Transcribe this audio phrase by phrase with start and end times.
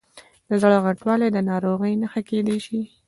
[0.47, 2.79] د زړه غټوالی د ناروغۍ نښه کېدای شي.